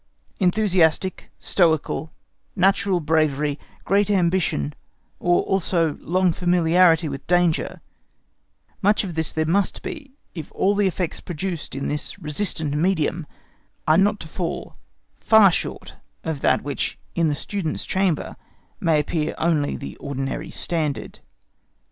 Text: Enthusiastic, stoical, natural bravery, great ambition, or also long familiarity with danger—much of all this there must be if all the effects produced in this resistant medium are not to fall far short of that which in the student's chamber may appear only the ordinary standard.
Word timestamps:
Enthusiastic, 0.39 1.29
stoical, 1.37 2.11
natural 2.55 2.99
bravery, 2.99 3.59
great 3.85 4.09
ambition, 4.09 4.73
or 5.19 5.43
also 5.43 5.95
long 6.01 6.33
familiarity 6.33 7.07
with 7.07 7.27
danger—much 7.27 9.03
of 9.03 9.11
all 9.11 9.13
this 9.13 9.31
there 9.31 9.45
must 9.45 9.83
be 9.83 10.15
if 10.33 10.51
all 10.53 10.73
the 10.73 10.87
effects 10.87 11.19
produced 11.19 11.75
in 11.75 11.87
this 11.87 12.17
resistant 12.17 12.73
medium 12.73 13.27
are 13.87 13.99
not 13.99 14.19
to 14.19 14.27
fall 14.27 14.75
far 15.19 15.51
short 15.51 15.93
of 16.23 16.41
that 16.41 16.63
which 16.63 16.97
in 17.13 17.29
the 17.29 17.35
student's 17.35 17.85
chamber 17.85 18.35
may 18.79 18.99
appear 18.99 19.35
only 19.37 19.75
the 19.77 19.95
ordinary 19.97 20.49
standard. 20.49 21.19